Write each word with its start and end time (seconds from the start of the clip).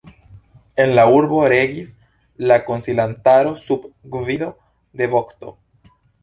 En 0.85 0.93
la 0.99 1.01
urbo 1.15 1.41
regis 1.53 1.91
la 2.53 2.57
konsilantaro 2.69 3.53
sub 3.65 3.87
gvido 4.17 4.49
de 5.03 5.11
vokto. 5.13 5.55